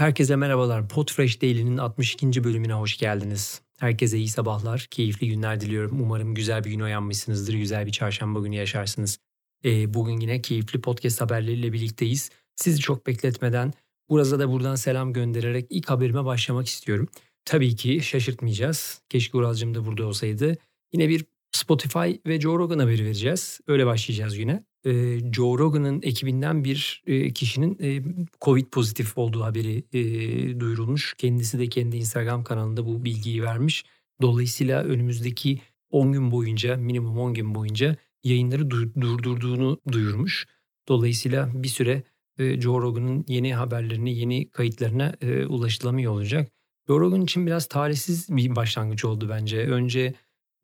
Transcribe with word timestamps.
Herkese 0.00 0.36
merhabalar. 0.36 0.88
Podfresh 0.88 1.42
Daily'nin 1.42 1.76
62. 1.76 2.44
bölümüne 2.44 2.72
hoş 2.72 2.98
geldiniz. 2.98 3.62
Herkese 3.78 4.18
iyi 4.18 4.28
sabahlar, 4.28 4.86
keyifli 4.90 5.28
günler 5.28 5.60
diliyorum. 5.60 6.00
Umarım 6.02 6.34
güzel 6.34 6.64
bir 6.64 6.70
gün 6.70 6.80
uyanmışsınızdır, 6.80 7.54
güzel 7.54 7.86
bir 7.86 7.92
çarşamba 7.92 8.40
günü 8.40 8.56
yaşarsınız. 8.56 9.18
Ee, 9.64 9.94
bugün 9.94 10.20
yine 10.20 10.42
keyifli 10.42 10.80
podcast 10.80 11.20
haberleriyle 11.20 11.72
birlikteyiz. 11.72 12.30
Sizi 12.56 12.80
çok 12.80 13.06
bekletmeden 13.06 13.72
burada 14.08 14.38
da 14.38 14.50
buradan 14.50 14.74
selam 14.74 15.12
göndererek 15.12 15.66
ilk 15.70 15.90
haberime 15.90 16.24
başlamak 16.24 16.66
istiyorum. 16.66 17.08
Tabii 17.44 17.76
ki 17.76 18.00
şaşırtmayacağız. 18.00 19.02
Keşke 19.08 19.38
Uralcığım 19.38 19.74
da 19.74 19.86
burada 19.86 20.06
olsaydı. 20.06 20.56
Yine 20.92 21.08
bir 21.08 21.24
Spotify 21.52 22.12
ve 22.26 22.40
Joe 22.40 22.58
Rogan 22.58 22.78
haberi 22.78 23.04
vereceğiz. 23.04 23.60
Öyle 23.66 23.86
başlayacağız 23.86 24.38
yine. 24.38 24.64
Ee, 24.84 25.18
Joe 25.32 25.58
Rogan'ın 25.58 26.02
ekibinden 26.02 26.64
bir 26.64 27.02
e, 27.06 27.32
kişinin 27.32 27.78
e, 27.80 28.02
Covid 28.40 28.66
pozitif 28.66 29.18
olduğu 29.18 29.42
haberi 29.42 29.84
e, 29.92 30.60
duyurulmuş. 30.60 31.14
Kendisi 31.18 31.58
de 31.58 31.66
kendi 31.68 31.96
Instagram 31.96 32.44
kanalında 32.44 32.86
bu 32.86 33.04
bilgiyi 33.04 33.42
vermiş. 33.42 33.84
Dolayısıyla 34.22 34.82
önümüzdeki 34.82 35.60
10 35.90 36.12
gün 36.12 36.30
boyunca, 36.30 36.76
minimum 36.76 37.18
10 37.18 37.34
gün 37.34 37.54
boyunca 37.54 37.96
yayınları 38.24 38.70
durdurduğunu 38.70 39.80
duyurmuş. 39.92 40.46
Dolayısıyla 40.88 41.50
bir 41.54 41.68
süre 41.68 42.02
Joe 42.38 42.82
Rogan'ın 42.82 43.24
yeni 43.28 43.54
haberlerini, 43.54 44.18
yeni 44.18 44.50
kayıtlarına 44.50 45.14
ulaşılamıyor 45.48 46.12
olacak. 46.12 46.52
Joe 46.88 47.00
Rogan 47.00 47.22
için 47.22 47.46
biraz 47.46 47.66
talihsiz 47.66 48.36
bir 48.36 48.56
başlangıç 48.56 49.04
oldu 49.04 49.28
bence. 49.28 49.58
Önce 49.58 50.14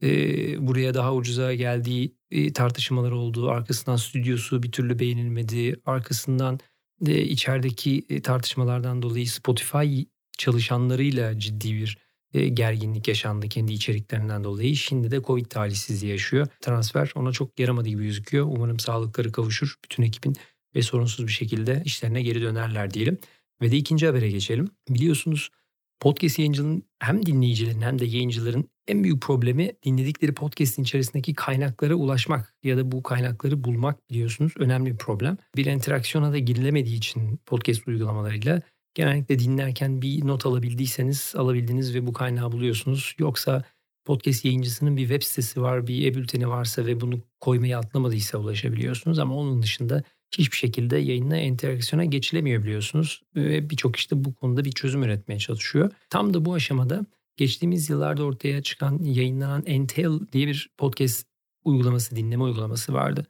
e, 0.02 0.08
buraya 0.66 0.94
daha 0.94 1.14
ucuza 1.14 1.54
geldiği 1.54 2.16
e, 2.30 2.52
tartışmalar 2.52 3.10
oldu. 3.10 3.50
Arkasından 3.50 3.96
stüdyosu 3.96 4.62
bir 4.62 4.72
türlü 4.72 4.98
beğenilmedi. 4.98 5.80
Arkasından 5.84 6.60
e, 7.06 7.22
içerideki 7.22 8.06
e, 8.08 8.22
tartışmalardan 8.22 9.02
dolayı 9.02 9.28
Spotify 9.28 10.00
çalışanlarıyla 10.38 11.38
ciddi 11.38 11.74
bir 11.74 11.98
e, 12.34 12.48
gerginlik 12.48 13.08
yaşandı 13.08 13.48
kendi 13.48 13.72
içeriklerinden 13.72 14.44
dolayı. 14.44 14.76
Şimdi 14.76 15.10
de 15.10 15.22
Covid 15.22 15.46
talihsizliği 15.46 16.12
yaşıyor. 16.12 16.46
Transfer 16.60 17.12
ona 17.14 17.32
çok 17.32 17.58
yaramadı 17.58 17.88
gibi 17.88 18.04
gözüküyor. 18.04 18.46
Umarım 18.46 18.78
sağlıkları 18.78 19.32
kavuşur 19.32 19.76
bütün 19.84 20.02
ekibin 20.02 20.36
ve 20.74 20.82
sorunsuz 20.82 21.26
bir 21.26 21.32
şekilde 21.32 21.82
işlerine 21.84 22.22
geri 22.22 22.42
dönerler 22.42 22.94
diyelim. 22.94 23.18
Ve 23.62 23.70
de 23.70 23.76
ikinci 23.76 24.06
habere 24.06 24.30
geçelim. 24.30 24.68
Biliyorsunuz 24.88 25.50
podcast 26.00 26.38
yayıncılığının 26.38 26.82
hem 26.98 27.26
dinleyicilerin 27.26 27.80
hem 27.80 27.98
de 27.98 28.04
yayıncıların 28.04 28.70
en 28.88 29.04
büyük 29.04 29.22
problemi 29.22 29.72
dinledikleri 29.84 30.34
podcast'in 30.34 30.82
içerisindeki 30.82 31.34
kaynaklara 31.34 31.94
ulaşmak 31.94 32.54
ya 32.62 32.76
da 32.76 32.92
bu 32.92 33.02
kaynakları 33.02 33.64
bulmak 33.64 34.10
biliyorsunuz 34.10 34.52
önemli 34.58 34.92
bir 34.92 34.96
problem. 34.96 35.38
Bir 35.56 35.64
interaksiyona 35.64 36.32
da 36.32 36.38
girilemediği 36.38 36.96
için 36.96 37.40
podcast 37.46 37.88
uygulamalarıyla 37.88 38.62
genellikle 38.94 39.38
dinlerken 39.38 40.02
bir 40.02 40.26
not 40.26 40.46
alabildiyseniz 40.46 41.32
alabildiniz 41.36 41.94
ve 41.94 42.06
bu 42.06 42.12
kaynağı 42.12 42.52
buluyorsunuz. 42.52 43.14
Yoksa 43.18 43.64
podcast 44.04 44.44
yayıncısının 44.44 44.96
bir 44.96 45.02
web 45.02 45.22
sitesi 45.22 45.62
var, 45.62 45.86
bir 45.86 46.06
e-bülteni 46.06 46.48
varsa 46.48 46.86
ve 46.86 47.00
bunu 47.00 47.20
koymayı 47.40 47.78
atlamadıysa 47.78 48.38
ulaşabiliyorsunuz. 48.38 49.18
Ama 49.18 49.34
onun 49.34 49.62
dışında 49.62 50.02
hiçbir 50.38 50.56
şekilde 50.56 50.98
yayınla 50.98 51.36
interaksiyona 51.36 52.04
geçilemiyor 52.04 52.62
biliyorsunuz. 52.62 53.22
Ve 53.36 53.70
birçok 53.70 53.96
işte 53.96 54.24
bu 54.24 54.34
konuda 54.34 54.64
bir 54.64 54.72
çözüm 54.72 55.02
üretmeye 55.02 55.38
çalışıyor. 55.38 55.90
Tam 56.10 56.34
da 56.34 56.44
bu 56.44 56.54
aşamada 56.54 57.06
geçtiğimiz 57.36 57.90
yıllarda 57.90 58.24
ortaya 58.24 58.62
çıkan 58.62 58.98
yayınlanan 59.02 59.62
Entail 59.66 60.20
diye 60.32 60.46
bir 60.46 60.70
podcast 60.78 61.26
uygulaması, 61.64 62.16
dinleme 62.16 62.44
uygulaması 62.44 62.92
vardı. 62.92 63.26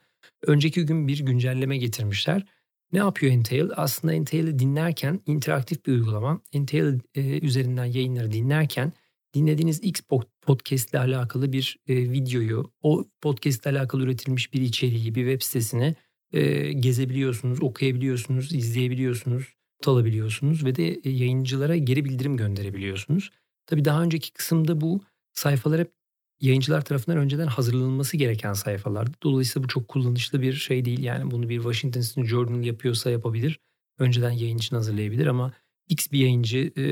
Önceki 0.46 0.86
gün 0.86 1.08
bir 1.08 1.18
güncelleme 1.18 1.76
getirmişler. 1.76 2.46
Ne 2.92 2.98
yapıyor 2.98 3.32
Entail? 3.32 3.68
Aslında 3.76 4.14
Entail'i 4.14 4.58
dinlerken 4.58 5.20
interaktif 5.26 5.86
bir 5.86 5.92
uygulama. 5.92 6.40
Entail 6.52 7.00
e, 7.14 7.40
üzerinden 7.40 7.84
yayınları 7.84 8.32
dinlerken 8.32 8.92
dinlediğiniz 9.34 9.80
X 9.84 10.00
podcast 10.42 10.90
ile 10.90 10.98
alakalı 10.98 11.52
bir 11.52 11.78
e, 11.88 11.96
videoyu, 11.96 12.72
o 12.82 13.04
podcast 13.20 13.66
ile 13.66 13.78
alakalı 13.78 14.02
üretilmiş 14.02 14.52
bir 14.52 14.60
içeriği, 14.60 15.14
bir 15.14 15.30
web 15.30 15.42
sitesine 15.42 15.94
e, 16.32 16.72
gezebiliyorsunuz, 16.72 17.62
okuyabiliyorsunuz, 17.62 18.54
izleyebiliyorsunuz, 18.54 19.44
alabiliyorsunuz 19.86 20.64
ve 20.64 20.76
de 20.76 20.88
e, 21.04 21.10
yayıncılara 21.10 21.76
geri 21.76 22.04
bildirim 22.04 22.36
gönderebiliyorsunuz. 22.36 23.30
Tabii 23.66 23.84
daha 23.84 24.02
önceki 24.02 24.32
kısımda 24.32 24.80
bu 24.80 25.00
sayfalar 25.32 25.80
hep 25.80 25.92
yayıncılar 26.40 26.84
tarafından 26.84 27.18
önceden 27.18 27.46
hazırlanılması 27.46 28.16
gereken 28.16 28.52
sayfalardı. 28.52 29.12
Dolayısıyla 29.22 29.64
bu 29.64 29.68
çok 29.68 29.88
kullanışlı 29.88 30.42
bir 30.42 30.52
şey 30.52 30.84
değil. 30.84 31.02
Yani 31.02 31.30
bunu 31.30 31.48
bir 31.48 31.56
Washington 31.56 32.24
Journal 32.24 32.64
yapıyorsa 32.64 33.10
yapabilir. 33.10 33.60
Önceden 33.98 34.30
yayıncını 34.30 34.78
hazırlayabilir 34.78 35.26
ama 35.26 35.52
X 35.88 36.12
bir 36.12 36.18
yayıncı 36.18 36.58
e, 36.76 36.82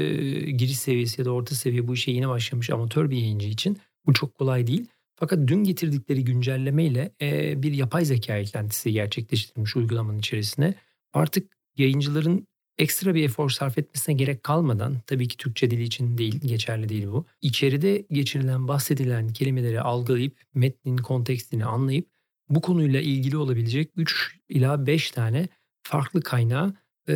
giriş 0.50 0.78
seviyesi 0.78 1.20
ya 1.20 1.24
da 1.24 1.30
orta 1.30 1.54
seviye 1.54 1.88
bu 1.88 1.94
işe 1.94 2.10
yeni 2.10 2.28
başlamış 2.28 2.70
amatör 2.70 3.10
bir 3.10 3.16
yayıncı 3.16 3.48
için 3.48 3.78
bu 4.06 4.12
çok 4.12 4.34
kolay 4.34 4.66
değil. 4.66 4.86
Fakat 5.16 5.38
dün 5.48 5.64
getirdikleri 5.64 6.24
güncellemeyle 6.24 7.14
e, 7.20 7.62
bir 7.62 7.72
yapay 7.72 8.04
zeka 8.04 8.36
eklentisi 8.36 8.92
gerçekleştirilmiş 8.92 9.76
uygulamanın 9.76 10.18
içerisine. 10.18 10.74
Artık 11.12 11.56
yayıncıların 11.76 12.46
ekstra 12.78 13.14
bir 13.14 13.24
efor 13.24 13.50
sarf 13.50 13.78
etmesine 13.78 14.14
gerek 14.14 14.42
kalmadan 14.42 15.00
tabii 15.06 15.28
ki 15.28 15.36
Türkçe 15.36 15.70
dili 15.70 15.82
için 15.82 16.18
değil 16.18 16.40
geçerli 16.40 16.88
değil 16.88 17.06
bu. 17.06 17.26
İçeride 17.42 18.06
geçirilen 18.10 18.68
bahsedilen 18.68 19.28
kelimeleri 19.28 19.80
algılayıp 19.80 20.40
metnin 20.54 20.96
kontekstini 20.96 21.64
anlayıp 21.64 22.08
bu 22.48 22.60
konuyla 22.60 23.00
ilgili 23.00 23.36
olabilecek 23.36 23.90
3 23.96 24.38
ila 24.48 24.86
5 24.86 25.10
tane 25.10 25.48
farklı 25.82 26.22
kaynağı 26.22 26.74
e, 27.08 27.14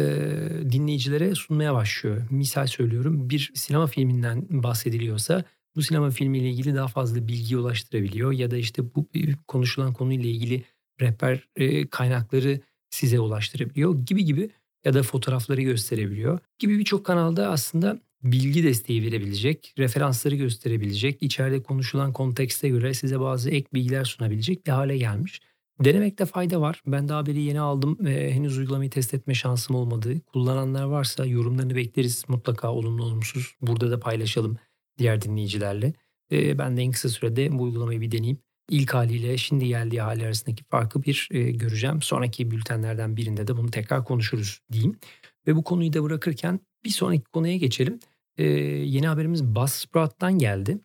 dinleyicilere 0.73 1.35
sunmaya 1.35 1.75
başlıyor. 1.75 2.27
Misal 2.31 2.67
söylüyorum 2.67 3.31
bir 3.31 3.53
sinema 3.55 3.87
filminden 3.87 4.47
bahsediliyorsa 4.51 5.45
bu 5.79 5.83
sinema 5.83 6.11
filmiyle 6.11 6.51
ilgili 6.51 6.75
daha 6.75 6.89
fazla 6.89 7.29
bilgi 7.29 7.57
ulaştırabiliyor 7.57 8.33
ya 8.33 8.51
da 8.51 8.57
işte 8.57 8.95
bu 8.95 9.09
konuşulan 9.49 9.93
konuyla 9.93 10.31
ilgili 10.31 10.65
rehber 11.01 11.49
e, 11.57 11.87
kaynakları 11.87 12.61
size 12.91 13.21
ulaştırabiliyor 13.21 14.07
gibi 14.07 14.25
gibi 14.25 14.51
ya 14.85 14.95
da 14.95 15.03
fotoğrafları 15.03 15.63
gösterebiliyor 15.63 16.39
gibi 16.59 16.79
birçok 16.79 17.07
kanalda 17.07 17.49
aslında 17.49 18.01
bilgi 18.23 18.65
desteği 18.65 19.03
verebilecek, 19.03 19.75
referansları 19.79 20.35
gösterebilecek, 20.35 21.23
içeride 21.23 21.63
konuşulan 21.63 22.13
kontekste 22.13 22.69
göre 22.69 22.95
size 22.95 23.21
bazı 23.21 23.51
ek 23.51 23.69
bilgiler 23.75 24.05
sunabilecek 24.05 24.67
bir 24.67 24.73
hale 24.73 24.99
gelmiş. 24.99 25.41
Denemekte 25.85 26.27
fayda 26.27 26.61
var. 26.61 26.83
Ben 26.87 27.09
daha 27.09 27.27
beri 27.27 27.41
yeni 27.41 27.61
aldım 27.61 27.97
ve 28.01 28.33
henüz 28.33 28.59
uygulamayı 28.59 28.91
test 28.91 29.15
etme 29.15 29.35
şansım 29.35 29.77
olmadı. 29.77 30.21
Kullananlar 30.33 30.85
varsa 30.85 31.27
yorumlarını 31.27 31.77
bekleriz 31.77 32.25
mutlaka 32.29 32.73
olumlu 32.73 33.05
olumsuz. 33.05 33.55
Burada 33.61 33.91
da 33.91 34.01
paylaşalım 34.01 34.59
diğer 34.99 35.23
dinleyicilerle. 35.23 35.93
E, 36.33 36.59
ben 36.59 36.77
de 36.77 36.83
en 36.83 36.93
kısa 36.93 37.09
sürede 37.09 37.59
bu 37.59 37.63
uygulamayı 37.63 38.01
bir 38.01 38.11
deneyeyim. 38.11 38.39
İlk 38.71 38.95
haliyle 38.95 39.39
şimdi 39.39 39.69
geldiği 39.69 40.01
hali 40.01 40.27
arasındaki 40.27 40.65
farkı 40.65 41.03
bir 41.03 41.29
e, 41.31 41.51
göreceğim. 41.51 42.03
Sonraki 42.03 42.51
bültenlerden 42.51 43.17
birinde 43.17 43.47
de 43.47 43.57
bunu 43.57 43.71
tekrar 43.71 44.05
konuşuruz 44.05 44.61
diyeyim. 44.73 44.99
Ve 45.47 45.57
bu 45.57 45.65
konuyu 45.65 45.93
da 45.93 46.03
bırakırken 46.03 46.61
bir 46.85 46.91
sonraki 46.91 47.25
konuya 47.25 47.57
geçelim. 47.57 47.99
E, 48.37 48.45
yeni 48.45 49.07
haberimiz 49.07 49.45
Buzzsprout'tan 49.45 50.39
geldi. 50.39 50.79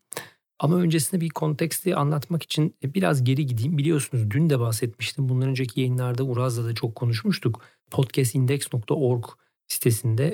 Ama 0.59 0.78
öncesinde 0.78 1.22
bir 1.22 1.30
konteksti 1.30 1.95
anlatmak 1.95 2.44
için 2.44 2.75
biraz 2.84 3.24
geri 3.24 3.45
gideyim. 3.45 3.78
Biliyorsunuz 3.78 4.31
dün 4.31 4.50
de 4.50 4.59
bahsetmiştim. 4.59 5.30
Bundan 5.30 5.50
önceki 5.50 5.80
yayınlarda 5.80 6.24
Uraz'da 6.24 6.66
da 6.66 6.74
çok 6.75 6.95
konuşmuştuk. 6.95 7.62
Podcastindex.org 7.91 9.25
sitesinde 9.68 10.25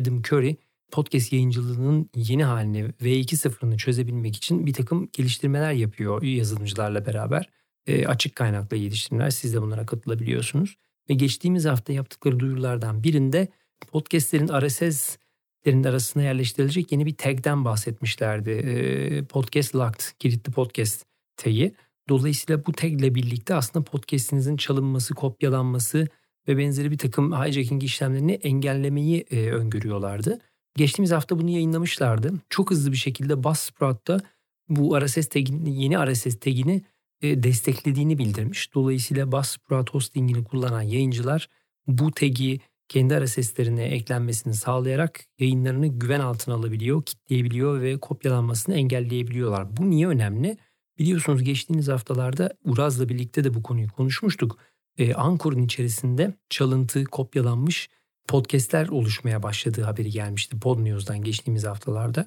Adam 0.00 0.18
Curry 0.18 0.56
podcast 0.92 1.32
yayıncılığının 1.32 2.10
yeni 2.14 2.44
halini 2.44 2.84
V2.0'ını 2.84 3.76
çözebilmek 3.76 4.36
için 4.36 4.66
bir 4.66 4.72
takım 4.72 5.08
geliştirmeler 5.12 5.72
yapıyor 5.72 6.22
yazılımcılarla 6.22 7.06
beraber. 7.06 7.50
E, 7.86 8.06
açık 8.06 8.36
kaynaklı 8.36 8.76
geliştirmeler 8.76 9.30
siz 9.30 9.54
de 9.54 9.62
bunlara 9.62 9.86
katılabiliyorsunuz. 9.86 10.76
Ve 11.10 11.14
geçtiğimiz 11.14 11.64
hafta 11.64 11.92
yaptıkları 11.92 12.40
duyurulardan 12.40 13.02
birinde 13.02 13.48
podcastlerin 13.90 14.48
RSS'lerin 14.48 15.84
arasına 15.84 16.22
yerleştirilecek 16.22 16.92
yeni 16.92 17.06
bir 17.06 17.16
tag'den 17.16 17.64
bahsetmişlerdi. 17.64 18.50
E, 18.50 19.24
podcast 19.24 19.74
Locked, 19.74 20.00
kilitli 20.18 20.52
podcast 20.52 21.04
tag'i. 21.36 21.74
Dolayısıyla 22.08 22.66
bu 22.66 22.72
tag 22.72 22.92
ile 22.92 23.14
birlikte 23.14 23.54
aslında 23.54 23.84
podcast'inizin 23.84 24.56
çalınması, 24.56 25.14
kopyalanması 25.14 26.08
ve 26.48 26.58
benzeri 26.58 26.90
bir 26.90 26.98
takım 26.98 27.32
hijacking 27.32 27.84
işlemlerini 27.84 28.32
engellemeyi 28.32 29.24
e, 29.30 29.50
öngörüyorlardı. 29.50 30.38
Geçtiğimiz 30.78 31.12
hafta 31.12 31.38
bunu 31.38 31.50
yayınlamışlardı. 31.50 32.32
Çok 32.50 32.70
hızlı 32.70 32.92
bir 32.92 32.96
şekilde 32.96 33.44
Buzzsprout'ta 33.44 34.20
bu 34.68 35.00
RSS 35.00 35.28
tagini, 35.28 35.82
yeni 35.82 36.12
RSS 36.12 36.40
tagini 36.40 36.82
e, 37.22 37.42
desteklediğini 37.42 38.18
bildirmiş. 38.18 38.74
Dolayısıyla 38.74 39.32
Buzzsprout 39.32 39.90
hostingini 39.90 40.44
kullanan 40.44 40.82
yayıncılar 40.82 41.48
bu 41.86 42.12
tagi 42.12 42.60
kendi 42.88 43.24
RSS'lerine 43.24 43.84
eklenmesini 43.84 44.54
sağlayarak 44.54 45.20
yayınlarını 45.38 45.86
güven 45.86 46.20
altına 46.20 46.54
alabiliyor, 46.54 47.02
kitleyebiliyor 47.02 47.80
ve 47.80 47.98
kopyalanmasını 47.98 48.74
engelleyebiliyorlar. 48.74 49.76
Bu 49.76 49.90
niye 49.90 50.08
önemli? 50.08 50.56
Biliyorsunuz 50.98 51.42
geçtiğimiz 51.42 51.88
haftalarda 51.88 52.50
Uraz'la 52.64 53.08
birlikte 53.08 53.44
de 53.44 53.54
bu 53.54 53.62
konuyu 53.62 53.88
konuşmuştuk. 53.88 54.58
Ee, 54.98 55.14
Ankor'un 55.14 55.62
içerisinde 55.62 56.34
çalıntı, 56.50 57.04
kopyalanmış 57.04 57.88
podcastler 58.28 58.88
oluşmaya 58.88 59.42
başladığı 59.42 59.82
haberi 59.82 60.10
gelmişti 60.10 60.60
Pod 60.60 60.84
News'dan 60.84 61.22
geçtiğimiz 61.22 61.64
haftalarda. 61.64 62.26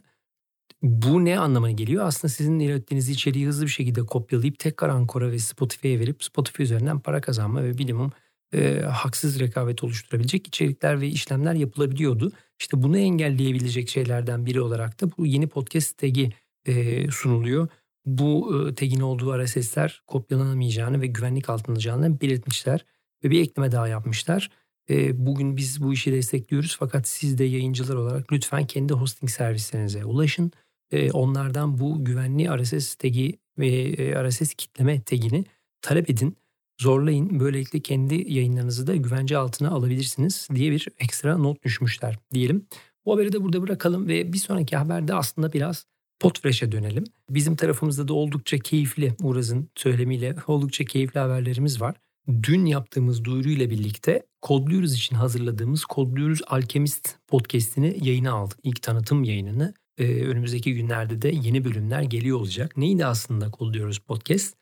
Bu 0.81 1.25
ne 1.25 1.39
anlamına 1.39 1.71
geliyor? 1.71 2.06
Aslında 2.06 2.33
sizin 2.33 2.59
ürettiğiniz 2.59 3.09
içeriği 3.09 3.48
hızlı 3.48 3.65
bir 3.65 3.71
şekilde 3.71 4.01
kopyalayıp 4.06 4.59
tekrar 4.59 4.89
Ankora 4.89 5.31
ve 5.31 5.39
Spotify'a 5.39 6.00
verip 6.00 6.24
Spotify 6.24 6.63
üzerinden 6.63 7.00
para 7.00 7.21
kazanma 7.21 7.63
ve 7.63 7.77
bilimum 7.77 8.12
e, 8.53 8.80
haksız 8.80 9.39
rekabet 9.39 9.83
oluşturabilecek 9.83 10.48
içerikler 10.48 11.01
ve 11.01 11.07
işlemler 11.07 11.53
yapılabiliyordu. 11.53 12.31
İşte 12.59 12.83
bunu 12.83 12.97
engelleyebilecek 12.97 13.89
şeylerden 13.89 14.45
biri 14.45 14.62
olarak 14.62 15.01
da 15.01 15.07
bu 15.18 15.25
yeni 15.25 15.47
podcast 15.47 15.97
tagi 15.97 16.30
e, 16.65 17.07
sunuluyor. 17.12 17.68
Bu 18.06 18.56
e, 18.69 18.75
tagin 18.75 19.00
olduğu 19.00 19.44
RSS'ler 19.44 20.01
kopyalanamayacağını 20.07 21.01
ve 21.01 21.07
güvenlik 21.07 21.50
altında 21.50 21.71
olacağını 21.71 22.21
belirtmişler 22.21 22.86
ve 23.24 23.30
bir 23.30 23.42
ekleme 23.42 23.71
daha 23.71 23.88
yapmışlar. 23.88 24.50
E, 24.89 25.25
bugün 25.25 25.57
biz 25.57 25.83
bu 25.83 25.94
işi 25.94 26.12
destekliyoruz 26.12 26.75
fakat 26.80 27.07
siz 27.07 27.38
de 27.38 27.44
yayıncılar 27.44 27.95
olarak 27.95 28.31
lütfen 28.31 28.66
kendi 28.68 28.94
hosting 28.94 29.31
servislerinize 29.31 30.06
ulaşın. 30.06 30.51
E, 30.92 31.12
onlardan 31.12 31.80
bu 31.80 32.06
güvenli 32.06 32.57
RSS 32.57 32.95
tagi 32.95 33.39
ve 33.57 33.68
e, 33.68 34.30
RSS 34.30 34.54
kitleme 34.54 35.01
tagini 35.01 35.45
talep 35.81 36.10
edin 36.10 36.38
zorlayın. 36.81 37.39
Böylelikle 37.39 37.80
kendi 37.80 38.33
yayınlarınızı 38.33 38.88
da 38.88 38.95
güvence 38.95 39.38
altına 39.38 39.69
alabilirsiniz 39.69 40.48
diye 40.56 40.72
bir 40.72 40.88
ekstra 41.00 41.38
not 41.38 41.63
düşmüşler 41.63 42.18
diyelim. 42.33 42.68
Bu 43.06 43.13
haberi 43.13 43.33
de 43.33 43.44
burada 43.44 43.62
bırakalım 43.62 44.07
ve 44.07 44.33
bir 44.33 44.38
sonraki 44.38 44.78
haberde 44.78 45.13
aslında 45.13 45.54
biraz 45.54 45.86
Potfresh'e 46.19 46.72
dönelim. 46.72 47.04
Bizim 47.30 47.56
tarafımızda 47.56 48.07
da 48.07 48.13
oldukça 48.13 48.57
keyifli 48.57 49.16
Uraz'ın 49.24 49.69
söylemiyle 49.75 50.36
oldukça 50.48 50.86
keyifli 50.86 51.19
haberlerimiz 51.19 51.81
var. 51.81 51.95
Dün 52.27 52.65
yaptığımız 52.65 53.23
duyuruyla 53.23 53.69
birlikte 53.69 54.25
Kodluyoruz 54.41 54.94
için 54.94 55.15
hazırladığımız 55.15 55.85
Kodluyoruz 55.85 56.41
Alkemist 56.47 57.15
podcast'ini 57.27 57.97
yayına 58.07 58.31
aldık. 58.31 58.59
İlk 58.63 58.81
tanıtım 58.81 59.23
yayınını. 59.23 59.73
Ee, 59.97 60.06
önümüzdeki 60.06 60.73
günlerde 60.73 61.21
de 61.21 61.29
yeni 61.44 61.65
bölümler 61.65 62.01
geliyor 62.01 62.38
olacak. 62.39 62.77
Neydi 62.77 63.06
aslında 63.06 63.51
Kodluyoruz 63.51 64.00
podcast? 64.00 64.57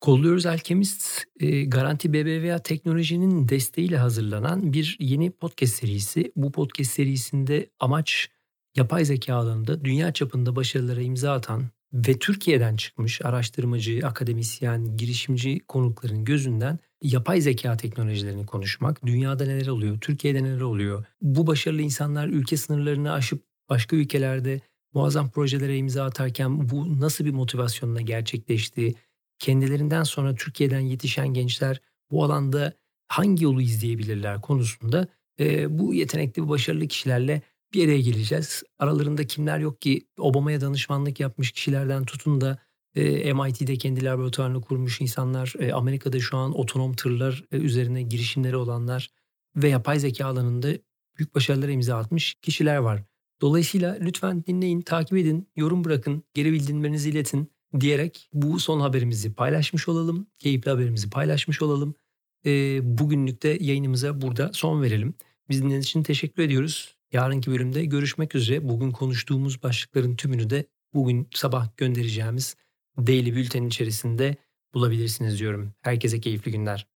Kolluyoruz 0.00 0.46
Alkemist 0.46 1.24
e, 1.40 1.64
Garanti 1.64 2.12
BBVA 2.12 2.58
teknolojinin 2.58 3.48
desteğiyle 3.48 3.96
hazırlanan 3.98 4.72
bir 4.72 4.96
yeni 5.00 5.30
podcast 5.30 5.74
serisi. 5.74 6.32
Bu 6.36 6.52
podcast 6.52 6.90
serisinde 6.90 7.70
amaç 7.80 8.28
yapay 8.76 9.04
zeka 9.04 9.34
alanında 9.34 9.84
dünya 9.84 10.12
çapında 10.12 10.56
başarılara 10.56 11.00
imza 11.00 11.32
atan 11.32 11.62
ve 11.92 12.18
Türkiye'den 12.18 12.76
çıkmış 12.76 13.22
araştırmacı, 13.24 14.00
akademisyen, 14.04 14.96
girişimci 14.96 15.60
konukların 15.68 16.24
gözünden 16.24 16.78
yapay 17.02 17.40
zeka 17.40 17.76
teknolojilerini 17.76 18.46
konuşmak. 18.46 19.06
Dünyada 19.06 19.44
neler 19.44 19.66
oluyor, 19.66 20.00
Türkiye'de 20.00 20.44
neler 20.44 20.60
oluyor? 20.60 21.04
Bu 21.22 21.46
başarılı 21.46 21.82
insanlar 21.82 22.28
ülke 22.28 22.56
sınırlarını 22.56 23.12
aşıp 23.12 23.42
başka 23.68 23.96
ülkelerde 23.96 24.60
muazzam 24.94 25.30
projelere 25.30 25.76
imza 25.76 26.04
atarken 26.04 26.70
bu 26.70 27.00
nasıl 27.00 27.24
bir 27.24 27.30
motivasyonla 27.30 28.00
gerçekleşti? 28.00 28.94
kendilerinden 29.40 30.02
sonra 30.02 30.34
Türkiye'den 30.34 30.80
yetişen 30.80 31.28
gençler 31.28 31.80
bu 32.10 32.24
alanda 32.24 32.72
hangi 33.08 33.44
yolu 33.44 33.62
izleyebilirler 33.62 34.40
konusunda 34.40 35.06
e, 35.40 35.78
bu 35.78 35.94
yetenekli 35.94 36.48
başarılı 36.48 36.88
kişilerle 36.88 37.42
bir 37.72 37.84
araya 37.84 38.00
geleceğiz. 38.00 38.62
Aralarında 38.78 39.26
kimler 39.26 39.58
yok 39.58 39.80
ki 39.80 40.06
Obama'ya 40.18 40.60
danışmanlık 40.60 41.20
yapmış 41.20 41.52
kişilerden 41.52 42.04
tutun 42.04 42.40
da 42.40 42.58
e, 42.94 43.32
MIT'de 43.32 43.76
kendi 43.76 44.04
laboratuvarını 44.04 44.60
kurmuş 44.60 45.00
insanlar, 45.00 45.54
e, 45.58 45.72
Amerika'da 45.72 46.20
şu 46.20 46.36
an 46.36 46.58
otonom 46.58 46.92
tırlar 46.92 47.44
e, 47.52 47.56
üzerine 47.56 48.02
girişimleri 48.02 48.56
olanlar 48.56 49.08
ve 49.56 49.68
yapay 49.68 49.98
zeka 49.98 50.26
alanında 50.26 50.68
büyük 51.18 51.34
başarılara 51.34 51.70
imza 51.70 51.96
atmış 51.96 52.34
kişiler 52.34 52.76
var. 52.76 53.02
Dolayısıyla 53.40 53.98
lütfen 54.00 54.44
dinleyin, 54.46 54.80
takip 54.80 55.18
edin, 55.18 55.48
yorum 55.56 55.84
bırakın, 55.84 56.22
geri 56.34 56.52
bildirimlerinizi 56.52 57.10
iletin 57.10 57.52
diyerek 57.80 58.28
bu 58.32 58.60
son 58.60 58.80
haberimizi 58.80 59.34
paylaşmış 59.34 59.88
olalım. 59.88 60.26
Keyifli 60.38 60.70
haberimizi 60.70 61.10
paylaşmış 61.10 61.62
olalım. 61.62 61.94
E, 62.46 62.80
bugünlük 62.98 63.42
de 63.42 63.58
yayınımıza 63.60 64.20
burada 64.20 64.50
son 64.52 64.82
verelim. 64.82 65.14
Biz 65.48 65.64
için 65.64 66.02
teşekkür 66.02 66.42
ediyoruz. 66.42 66.99
Yarınki 67.12 67.50
bölümde 67.50 67.84
görüşmek 67.84 68.34
üzere. 68.34 68.68
Bugün 68.68 68.90
konuştuğumuz 68.90 69.62
başlıkların 69.62 70.16
tümünü 70.16 70.50
de 70.50 70.66
bugün 70.94 71.28
sabah 71.34 71.76
göndereceğimiz 71.76 72.56
Daily 72.98 73.34
Bülten 73.34 73.64
içerisinde 73.64 74.36
bulabilirsiniz 74.74 75.38
diyorum. 75.38 75.72
Herkese 75.80 76.20
keyifli 76.20 76.52
günler. 76.52 76.86